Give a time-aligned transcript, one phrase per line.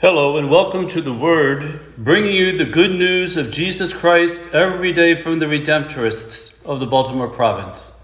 [0.00, 4.92] Hello and welcome to the Word, bringing you the good news of Jesus Christ every
[4.92, 8.00] day from the Redemptorists of the Baltimore province.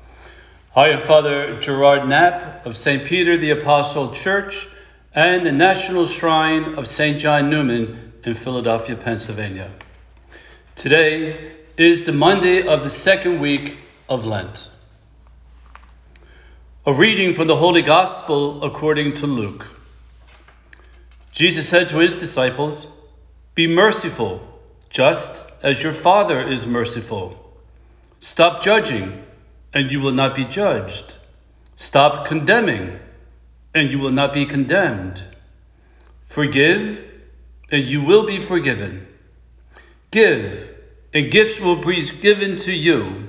[0.75, 3.05] I am Father Gerard Knapp of St.
[3.05, 4.67] Peter the Apostle Church
[5.15, 7.21] and the National Shrine of St.
[7.21, 9.71] John Neumann in Philadelphia, Pennsylvania.
[10.75, 13.77] Today is the Monday of the second week
[14.09, 14.69] of Lent.
[16.87, 19.65] A reading from the Holy Gospel according to Luke.
[21.35, 22.87] Jesus said to his disciples,
[23.57, 24.41] Be merciful,
[24.89, 27.59] just as your Father is merciful.
[28.21, 29.25] Stop judging,
[29.73, 31.17] and you will not be judged.
[31.75, 33.01] Stop condemning,
[33.75, 35.25] and you will not be condemned.
[36.29, 37.05] Forgive,
[37.69, 39.05] and you will be forgiven.
[40.13, 40.73] Give,
[41.13, 43.29] and gifts will be given to you.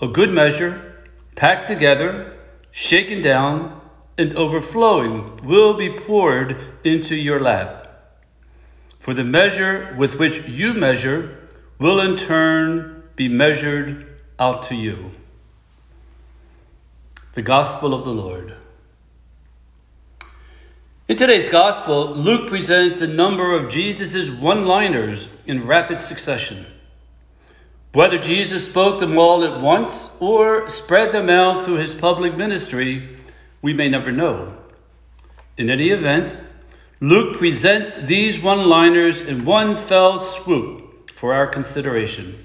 [0.00, 2.32] A good measure, packed together,
[2.70, 3.79] shaken down,
[4.20, 7.86] and overflowing will be poured into your lap.
[8.98, 14.06] For the measure with which you measure will in turn be measured
[14.38, 15.10] out to you.
[17.32, 18.54] The Gospel of the Lord.
[21.08, 26.66] In today's Gospel, Luke presents a number of Jesus' one liners in rapid succession.
[27.94, 33.16] Whether Jesus spoke them all at once or spread them out through his public ministry
[33.62, 34.56] we may never know.
[35.56, 36.42] In any event,
[37.00, 42.44] Luke presents these one liners in one fell swoop for our consideration.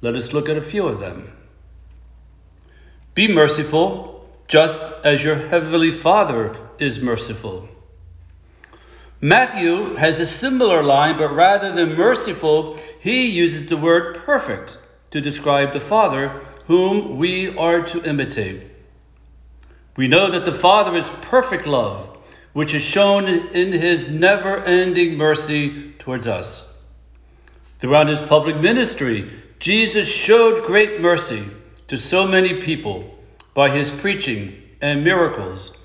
[0.00, 1.32] Let us look at a few of them.
[3.14, 7.68] Be merciful, just as your heavenly Father is merciful.
[9.20, 14.78] Matthew has a similar line, but rather than merciful, he uses the word perfect
[15.12, 16.28] to describe the Father
[16.66, 18.71] whom we are to imitate.
[19.96, 22.18] We know that the Father is perfect love,
[22.52, 26.68] which is shown in his never ending mercy towards us.
[27.78, 31.44] Throughout his public ministry, Jesus showed great mercy
[31.88, 33.18] to so many people
[33.54, 35.78] by his preaching and miracles,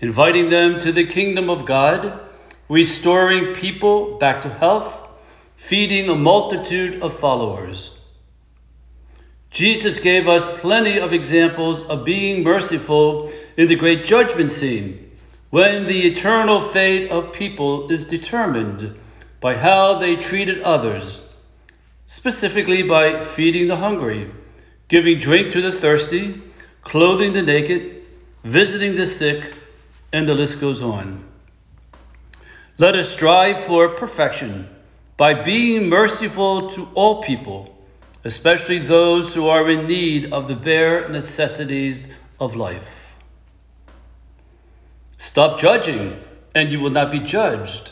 [0.00, 2.20] inviting them to the kingdom of God,
[2.68, 5.08] restoring people back to health,
[5.56, 7.96] feeding a multitude of followers.
[9.50, 15.10] Jesus gave us plenty of examples of being merciful in the great judgment scene,
[15.50, 18.98] when the eternal fate of people is determined
[19.40, 21.28] by how they treated others,
[22.06, 24.30] specifically by feeding the hungry,
[24.88, 26.40] giving drink to the thirsty,
[26.82, 28.02] clothing the naked,
[28.44, 29.52] visiting the sick,
[30.12, 31.24] and the list goes on.
[32.78, 34.68] Let us strive for perfection
[35.16, 37.76] by being merciful to all people,
[38.24, 43.01] especially those who are in need of the bare necessities of life.
[45.32, 46.22] Stop judging,
[46.54, 47.90] and you will not be judged.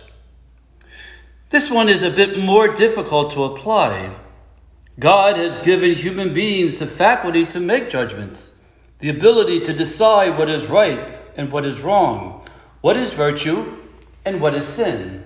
[1.48, 4.14] This one is a bit more difficult to apply.
[4.98, 8.52] God has given human beings the faculty to make judgments,
[8.98, 12.44] the ability to decide what is right and what is wrong,
[12.82, 13.74] what is virtue
[14.26, 15.24] and what is sin.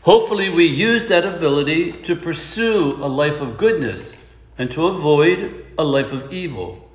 [0.00, 4.26] Hopefully, we use that ability to pursue a life of goodness
[4.56, 6.90] and to avoid a life of evil.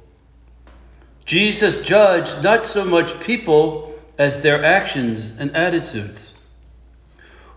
[1.24, 3.90] Jesus judged not so much people
[4.22, 6.36] as their actions and attitudes.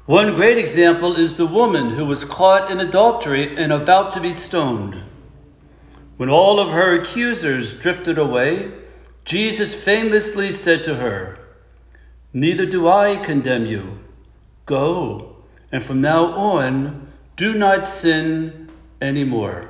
[0.06, 4.32] One great example is the woman who was caught in adultery and about to be
[4.32, 4.98] stoned.
[6.16, 8.72] When all of her accusers drifted away,
[9.26, 11.38] Jesus famously said to her,
[12.32, 13.98] Neither do I condemn you.
[14.64, 15.36] Go,
[15.70, 18.70] and from now on, do not sin
[19.02, 19.68] anymore.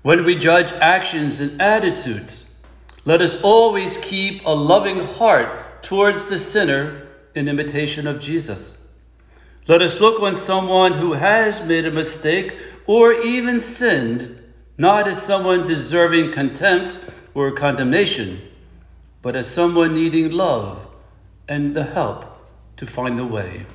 [0.00, 2.50] When we judge actions and attitudes,
[3.06, 7.06] let us always keep a loving heart towards the sinner
[7.36, 8.84] in imitation of Jesus.
[9.68, 14.42] Let us look on someone who has made a mistake or even sinned
[14.76, 16.98] not as someone deserving contempt
[17.32, 18.42] or condemnation,
[19.22, 20.84] but as someone needing love
[21.48, 22.24] and the help
[22.78, 23.66] to find the way.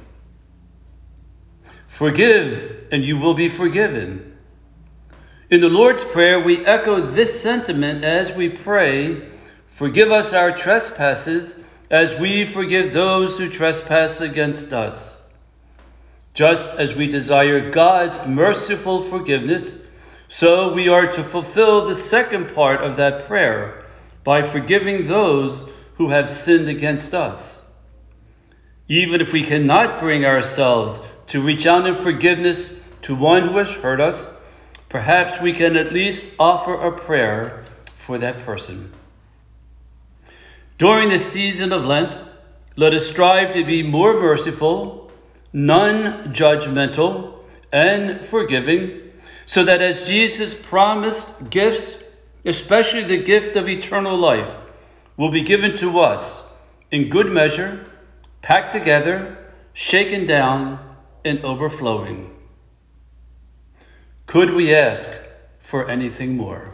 [1.88, 4.31] Forgive, and you will be forgiven.
[5.52, 9.22] In the Lord's Prayer, we echo this sentiment as we pray
[9.72, 15.22] Forgive us our trespasses as we forgive those who trespass against us.
[16.34, 19.86] Just as we desire God's merciful forgiveness,
[20.30, 23.84] so we are to fulfill the second part of that prayer
[24.24, 27.62] by forgiving those who have sinned against us.
[28.88, 33.70] Even if we cannot bring ourselves to reach out in forgiveness to one who has
[33.70, 34.38] hurt us,
[34.92, 38.92] Perhaps we can at least offer a prayer for that person.
[40.78, 42.28] During the season of Lent,
[42.76, 45.10] Let us strive to be more merciful,
[45.54, 47.36] non judgmental,
[47.72, 49.12] and forgiving,
[49.46, 51.96] so that as Jesus promised gifts,
[52.44, 54.60] especially the gift of eternal life,
[55.16, 56.46] will be given to us
[56.92, 57.86] in good measure,
[58.42, 59.38] packed together,
[59.72, 60.80] shaken down,
[61.24, 62.41] and overflowing.
[64.32, 65.10] Could we ask
[65.60, 66.70] for anything more?